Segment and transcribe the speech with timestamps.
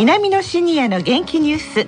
[0.00, 1.86] 南のシニアの元気ニュース。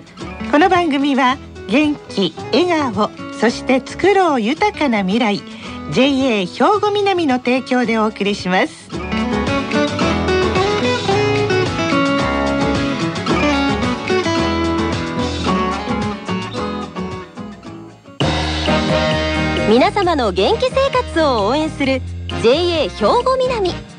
[0.51, 1.38] この番組は
[1.71, 5.41] 元気笑顔そして作ろう豊かな未来
[5.95, 6.46] JA 兵
[6.79, 8.90] 庫南の提供でお送りします。
[19.71, 22.03] 皆様の元気生活を応援する
[22.43, 23.91] JA 兵庫南。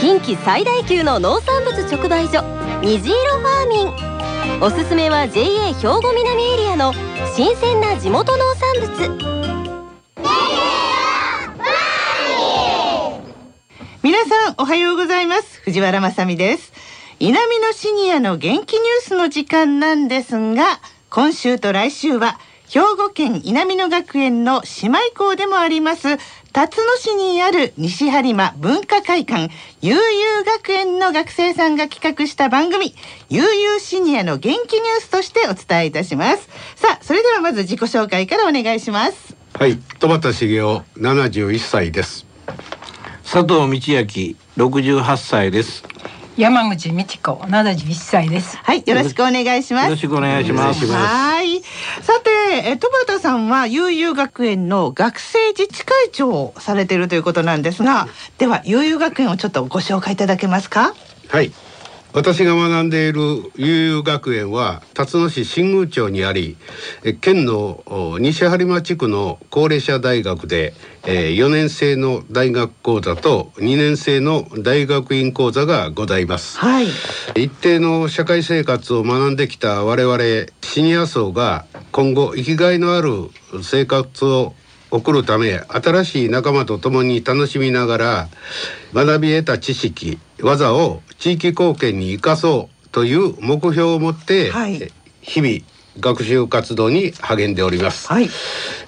[0.00, 2.42] 近畿最大級の農産物直売所
[2.82, 4.62] 虹色ファーミン。
[4.62, 6.92] おすすめは JA 兵庫南エリアの
[7.34, 9.36] 新鮮な地元農産物。
[14.02, 15.62] 皆さんおはようございます。
[15.62, 16.74] 藤原まさです。
[17.18, 22.38] 南のシニアの元気ニュースの時間なんですが今週と来週は
[22.68, 26.18] 兵庫県稲美野学園の姉妹校でもあります
[26.56, 29.50] 辰野市にある西播磨文化会館
[29.82, 32.94] 悠々学園の学生さんが企画した番組
[33.28, 36.48] 悠々シニアの元気ニュースとしてお伝えいたします。
[36.76, 39.36] さあそれではまず自己紹介からお願いします。
[39.52, 40.62] はい戸畑茂雄
[40.96, 42.24] 71歳です。
[43.22, 43.68] 佐藤道明
[44.56, 45.84] 68歳です
[46.36, 48.58] 山口美智子71歳です。
[48.58, 49.84] はい、よろしくお願いします。
[49.86, 50.86] よろしくお願いします。
[50.86, 51.62] はい。
[52.02, 60.94] さて、え戸畑さんは悠々学園の学生自治会長をされているということなんですが、では悠々学園をちょっとご紹介いただけますか？
[61.28, 61.52] はい。
[62.16, 63.20] 私が学んでいる
[63.56, 66.56] 悠々学園は辰野市新宮町にあり
[67.20, 67.84] 県の
[68.18, 70.72] 西播磨地区の高齢者大学で
[71.02, 76.86] 4年生の大学講座と2年生の大学院講座がございます、はい、
[77.34, 80.18] 一定の社会生活を学んできた我々
[80.62, 83.28] シニア層が今後生きがいのある
[83.62, 84.54] 生活を
[84.90, 88.28] 送るため新しい仲間と共に楽しみながら
[88.94, 98.24] 学び得た知識技を地域貢献に生かそうという目標を持って、はい、日々学習活動に励んでおります、はい。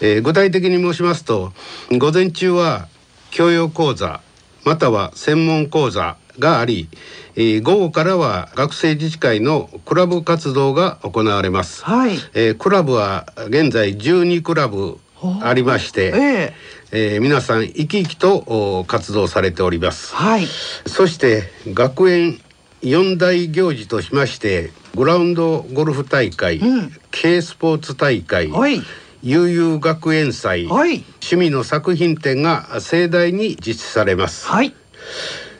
[0.00, 1.52] えー、具体的に申しますと
[1.90, 2.88] 午前中は
[3.30, 4.20] 教養講座
[4.64, 6.88] または専門講座があり、
[7.34, 12.12] えー、午後からは学生自治会のクラブ活動が行われます、はい。
[12.34, 14.98] えー、クラブは現在12クラブ
[15.42, 20.46] ありまして、えー、えー、皆さん生き生きと活動されております、はい、
[20.86, 22.40] そして学園
[22.82, 28.80] 四大行事としましてグラウンドゴルフ大会、うん、K スポーツ大会、はい、
[29.22, 34.74] 悠々学園祭、はい、趣味の作品展が盛大に実施されます、はい、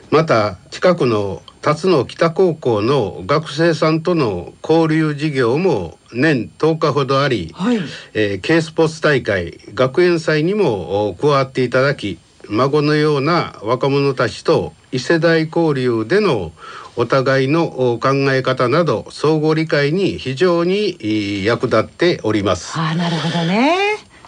[0.09, 7.79] また近くの辰野北高校の学生さんとの交流事業も年10日ほどあり、はい
[8.13, 16.51] えー、K スポーツ大会学園祭にも加わっていただき孫のような若者たちと異世代交流での
[16.95, 22.77] お互いの考え方など相互理解に非常に役立っております。
[22.77, 23.75] あなるほどね。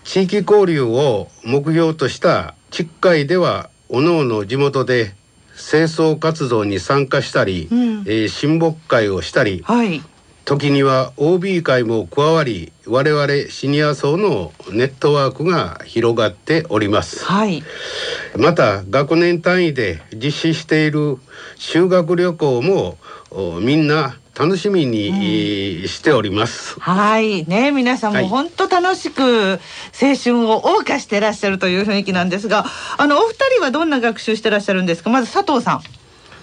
[0.03, 5.15] 地域交流を目標とした地区会では各々地元で
[5.61, 10.01] 清掃活動に参加したり、うん、えー、親睦会をしたり、はい、
[10.43, 17.63] 時には OB 会も加わり我々シニア層のネットワークが広がっております、はい、
[18.37, 21.17] また学年単位で実施している
[21.55, 22.97] 修学旅行も
[23.61, 26.79] みんな楽しみに、うん、しております。
[26.79, 29.59] はい、ね、皆さんも本当楽しく
[30.01, 32.65] 青春を謳歌してらっしゃるという雰囲気なんですが、
[32.97, 35.09] あのお二人はどんな学習してらっしゃるんですか？
[35.09, 35.81] まず佐藤さん。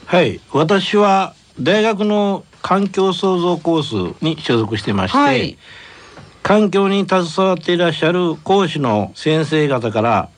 [0.06, 5.58] はい、私は大学の環境創造コースに所属してまして、はい、
[6.42, 10.28] 環境に携わっていらっしゃる講師の先生方から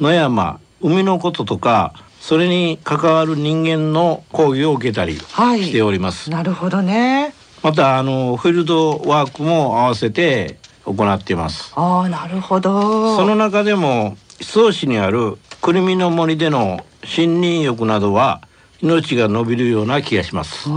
[0.00, 1.94] 野山海のこととか
[2.26, 6.28] それに関わる人間の講義を受けたりしております。
[6.28, 7.32] はい、なるほどね。
[7.62, 11.72] またあのフィールドワークも合わせて行っています。
[11.76, 13.14] ああ、なるほど。
[13.14, 18.40] その中でも曽市にあるくるみの森での森林浴などは
[18.82, 20.68] 命が伸びるような気がします。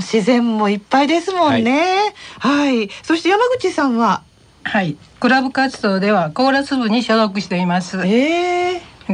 [0.00, 2.14] 自然もいっぱいですもんね。
[2.38, 4.22] はい、はい、そして山口さんは。
[4.62, 7.98] はい、クラブ活動ではコーラス部に所属しています。
[7.98, 8.63] えー、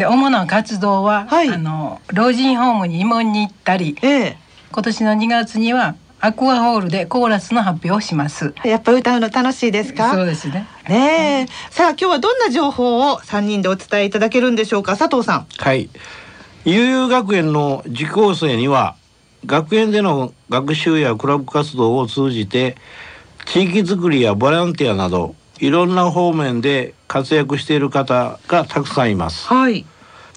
[0.00, 4.34] で主な活動は、はい、あの老人ホームに慰問に行ったり、えー、
[4.72, 8.54] 今年の2月にはアクアホールでコーラスの発表をします。
[8.64, 10.14] やっぱ歌うの楽しいですか？
[10.14, 10.66] そうですね。
[10.88, 15.46] ねえ、さあ今日はどんな情報を3人でお伝えいただけるんでしょうか、佐藤さん。
[15.58, 15.90] はい。
[16.64, 18.96] 悠々学園の受講生には
[19.44, 22.76] 学園での学習やクラブ活動を通じて
[23.44, 29.46] 地域づくりやボランティアなどいろんな方面で活躍している方がたくさんいます。
[29.46, 29.84] はい。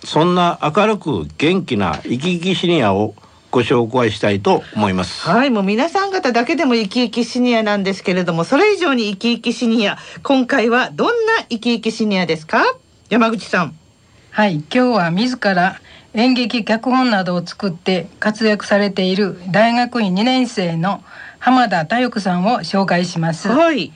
[0.04, 3.16] そんな明るく元気な生き生きシニアを
[3.52, 5.30] ご紹介したいと思います。
[5.30, 9.98] はいもう皆さん方だけでも生き生きシニアなんですけれどもそれ以上に生き生きシニア。
[10.24, 12.64] 今回はどんな生き生きシニアですか？
[13.10, 13.76] 山口さん。
[14.32, 15.80] はい今日は自ら
[16.16, 21.04] 演劇脚本などを作って活躍されている大学院2年生の
[21.40, 23.94] 浜田太子さんを紹介します、はい、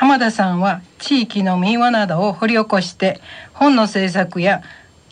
[0.00, 3.20] 浜田さんは地域の民話などを掘り起こして
[3.52, 4.62] 本の制作や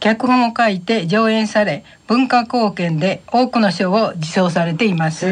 [0.01, 5.27] 脚本を書いて上演され文化貢献で多くの賞を受賞されています。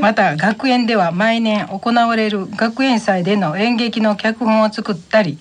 [0.00, 5.38] また学園では毎年行われる学園祭での演劇の脚本を作ったり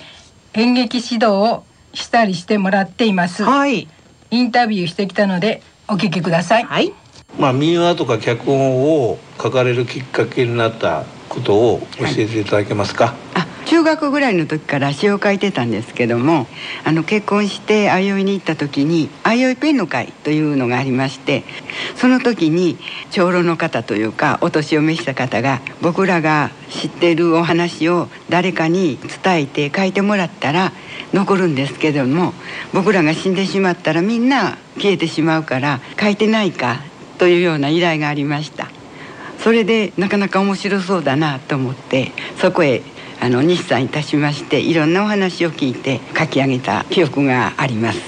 [0.53, 1.63] 演劇指導を
[1.93, 3.87] したりしてもらっています、はい、
[4.29, 6.93] インタビューしてきたのでお聞きください、はい、
[7.39, 13.51] まあ民話とか脚本を書かれるきっかけになったことを教えていただけますか、はい。
[13.71, 16.45] 中学ぐらいの時から詩を書いてたんですけども
[16.83, 21.45] あの結婚して相生に行った時に相生ペンの会というのがありまして
[21.95, 22.77] その時に
[23.11, 30.73] 長老の方というかお年を召した方が僕らが知ってるお話を誰かに伝えて書いてもらったら
[31.13, 32.33] 残るんですけども
[32.73, 36.81] 僕らが死んでしまったらみんな消えてしまうから書いてないか
[37.19, 38.80] というような依頼がありました。
[39.43, 42.81] それでなかなか面白そうだなと思ってそこへ
[43.19, 47.99] あの日産いたしましていろんなお話を聞いて書き上げた記憶があります。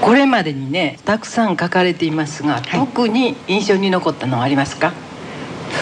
[0.00, 4.92] これまでにねたくさん書かれていますが、はい、特に印象に残ったのはありますか？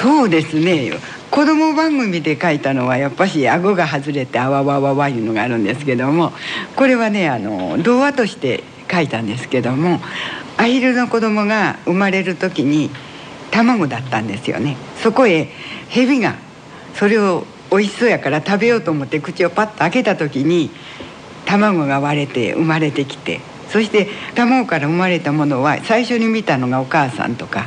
[0.02, 0.92] そうですね。
[1.30, 6.32] 子供番組で書いたのはやっぱし顎が外れてあわわわわいうのがあるんですけども
[6.76, 10.00] これはねあの童話として書いたんですけども
[10.56, 12.90] アヒルの子供が生まれる時に
[13.50, 15.48] 卵だったんですよねそこへ
[15.88, 16.36] 蛇が
[16.94, 20.70] それを美味しそうやから食べようと思って口をパッと開けた時に
[21.44, 27.66] 卵が割れて生まれてきてそして卵から生まれたものは最初に見たのがお母さんとか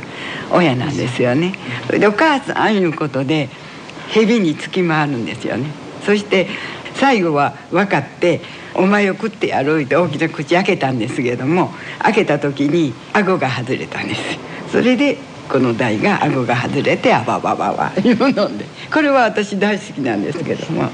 [0.50, 1.54] 親なんですよね。
[1.86, 3.48] それでお母さんいうことで
[4.08, 5.70] 蛇につき回るんですよね。
[6.04, 6.48] そして
[6.94, 8.40] 最後は分かって
[8.74, 14.20] 「お前を食ってやろう」って大きな口開けたんですけども開けた時に顎が外れたんです。
[14.72, 15.18] それで
[15.50, 20.88] この台が顎が外れてあばばばばいうのでこれは私大好きなんですけども。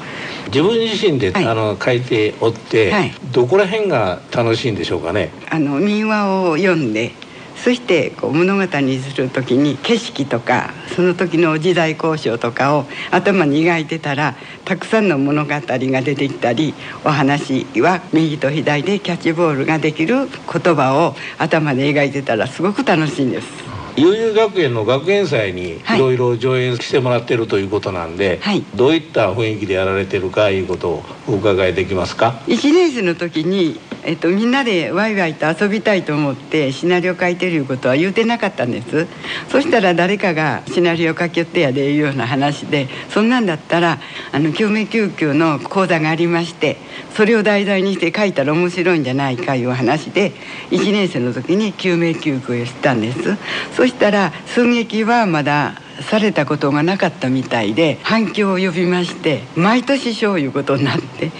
[0.46, 5.30] 自分自身で、はい、あの書いておって、はい、どこら辺が楽しいんでしょうかね？
[5.50, 7.12] あの民話を読んで
[7.56, 15.60] そしてこう物語にする時に景色とかその時の時代交渉とかを頭に描いてたらたくさんの物語が
[16.02, 16.74] 出てきたり
[17.04, 23.65] お話は右と左でキャッチボールができる言葉を頭で描いてたらすごく楽しいんです。
[23.96, 25.98] 悠々学園の学園祭にい。
[25.98, 39.08] ろいろ上演してもらってるということなんで、はい、どういった雰囲気でやられてるかいうことをお伺いできますか？1年生の時に、えっと、みんなでワイワイと遊びたいと思ってシナリオ書いてるいうことは言うてなかったんです。
[39.48, 43.98] そしたら誰かがシナリオ書きよってやでいうような話でそんなんだったら
[44.30, 46.76] あの救命救急の講座がありまして
[47.16, 50.30] それを題材にして書いたら面白いんじゃないかいう話で
[50.70, 53.36] 1年生の時に救命救急をしたんです。
[53.74, 61.32] そしたら寸劇はまだされたことがなかったみたいで反響を呼びまして毎年賞いうことになって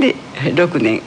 [0.00, 0.14] で
[0.54, 1.02] 6年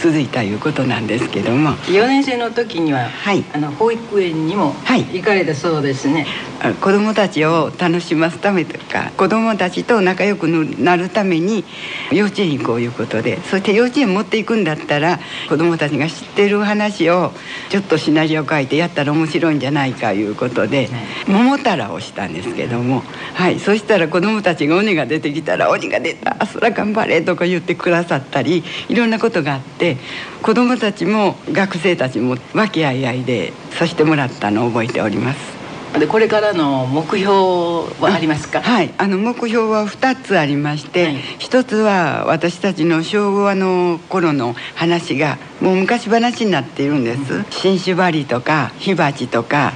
[0.00, 1.70] 続いたいうことなんですけども。
[1.86, 4.74] 4年生の時には、はい、あの保育園にも
[5.12, 6.26] 行かれたそうですね、はい、
[6.72, 11.64] 子どもたちを楽しますためとか子どもたちと仲良くなるために
[12.10, 15.18] 幼稚園に行こういうことでそして幼稚園持っていくんだったら
[15.48, 17.32] 子どもたちが知ってる話を
[17.70, 20.88] ちょっとシナリオ書いてやったら面白いんじゃないかいうことで、
[21.26, 23.02] 桃太郎をしたんですけども、
[23.34, 29.96] はい、そしたら子どもたちが鬼が出てきたら「鬼が出たそら頑張れ」とか言ってくださったりいろんなことがあって。
[30.44, 35.53] 子どもたちも学生たちも和気あいあいでさせてもらったのを覚えております。
[35.98, 38.60] でこれからの目標はありますか？
[38.60, 38.92] はい。
[38.98, 49.72] あの目標は2つありまして、はい、1つは私たちの昭和の頃の話がもう昔話になっているんです、新種張とか火鉢とか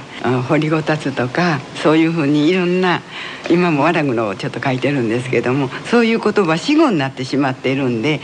[0.49, 3.01] 掘りごたつとかそういうふうにいろんな
[3.49, 8.19] 今もわらぐのをちょっと書いてるんですけどもそういう言葉死語になってしまっているんで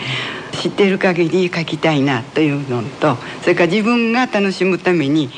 [0.55, 5.29] 知っている限り書きたいなというのとそれから自分が楽しむために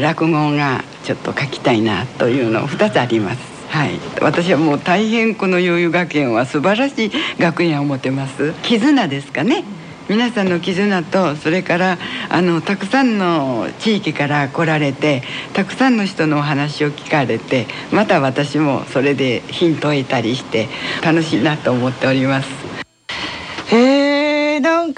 [0.00, 3.50] 落語がちょっと書きたいなというの2つあります。
[3.70, 9.62] はい、私はもう大変この余裕学園は素晴らしい学園を持てます絆ですかね
[10.08, 11.98] 皆さんの絆とそれから
[12.30, 15.22] あのたくさんの地域から来られて
[15.52, 20.68] たくさんの人のお話を聞かれてまた私もそれでヒントを得たりして
[21.04, 22.69] 楽しいなと思っております。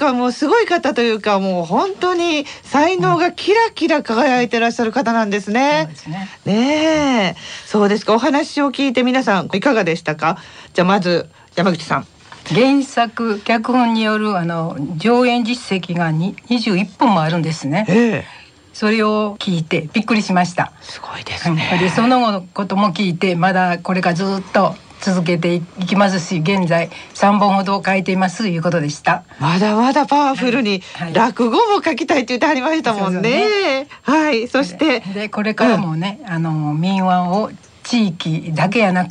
[0.03, 5.89] かもうすごい方というかもう本当に才能がキラキラ輝いてらっしゃる方なんですね。
[5.95, 6.29] そうね。
[6.45, 7.37] ねえ。
[7.67, 8.15] そうですか。
[8.15, 10.39] お話を聞いて皆さんいかがでしたか？
[10.75, 12.07] じゃあまず山口さん。
[12.53, 17.87] 原作脚本によるあの上演実績がに21本もあるんですね。
[17.89, 18.25] ええ。
[18.73, 20.73] それを聞いてびっくりしました。
[20.81, 21.71] すごいですうんね。
[21.79, 29.25] でその後のことも聞いてまだこれからずっと続けていきますし現在3本ほど書いていますということでした。
[29.41, 31.13] まだまだパワフルにはい。
[31.13, 33.89] 落語も書きたいって言ってありましたもんね。
[34.03, 37.51] はい、そしてででこれからもね、あの民話を
[37.83, 39.09] 地域だけやな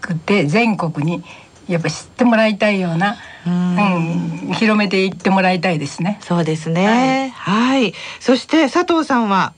[0.00, 1.22] くて全国に
[1.68, 4.46] やっぱ知ってもらいたいような、うん。
[4.48, 6.18] うん、広めていってもらいたいですね。
[6.22, 7.32] そうですね。
[7.36, 9.52] はい、そして佐藤さんは？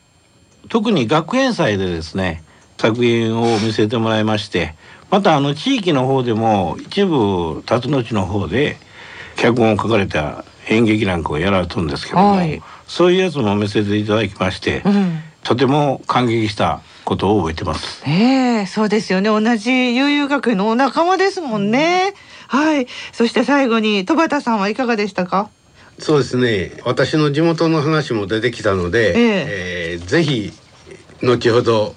[0.68, 2.42] 特に学園祭でですね
[2.76, 4.74] 作品を見せてもらいまして
[5.10, 8.76] またあの地域の方でも一部辰野市の方で
[9.36, 15.18] 脚本を書かれた演劇なんかをやられてるんですけども、はいそういうやつも見せていただきまして、うん。
[15.42, 18.00] とても感激したことを覚えてます。
[18.08, 19.28] ええそうですよね。
[19.28, 22.14] 同じ悠々学園のお仲間ですもんね。
[22.46, 22.86] はい。
[23.12, 25.50] そして最後に戸畑さんはいかがでしたか？
[25.98, 30.52] そうですね私の地元の話も出てきたので、ええーぜひ
[31.22, 31.96] 後ほど、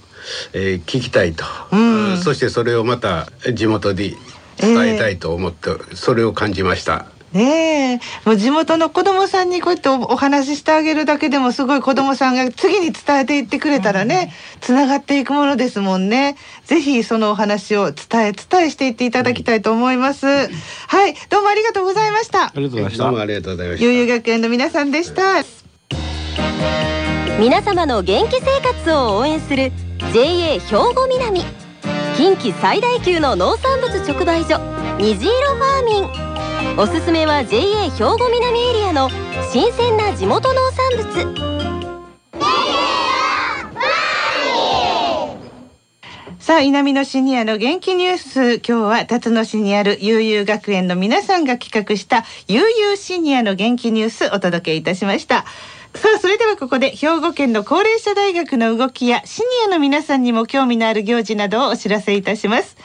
[0.53, 4.15] えー聞きたいと、うんそしてそれをまた地元に
[4.57, 7.05] 伝えたいと思って、それを感じました。
[7.31, 16.37] ねえ、もう地元の子供さんにこうやっておお話ししてあげるだけでもすごい子供さんが次に伝えていってくれたらね、つながっていくものですもんね。
[16.65, 20.25] ぜひそのお話を伝え伝えしていっていただきたいと思います。
[20.25, 22.51] はい、どうもありがとうございましたあ。
[22.55, 23.85] りがとうございましたどうもありがとうございました。
[23.85, 25.43] 悠々学園の皆さんでした。
[27.39, 30.59] 皆様の元気生活を応援する JA 兵
[30.95, 31.43] 庫南
[32.17, 34.57] 近畿最大級の農産物直売所
[34.97, 39.09] 虹色ファーミンおすすめは JA 兵庫南エリアの
[39.51, 41.49] 新鮮な地元農産物
[46.39, 48.53] さあ、南のシニアの元気ニュース。
[48.55, 55.45] 今日は辰野市にある悠々学園の皆さんが企画した悠々シニアの元気ニュースお届けいたしました。
[55.95, 62.77] さあ、それではここで兵庫県の高齢者大学の動きやシニアの皆さんにも興味のある行事などをお知らせいたします。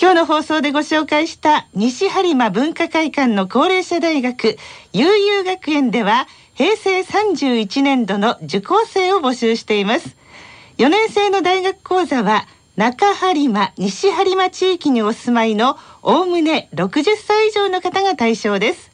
[0.00, 4.56] 今日の放送でご紹介した西播磨文化会館の高齢者大学
[4.92, 10.16] 悠々学園では平成31年度の受講生を募集しています。
[10.78, 18.89] 4年生の大学講座は中播磨西播磨地域にお住まいのおおむね60歳以上の方が対象です